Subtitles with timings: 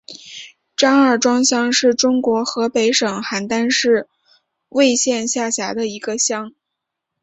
[0.75, 4.09] 张二庄乡是中国河北省邯郸市
[4.69, 6.53] 魏县下辖的一个乡。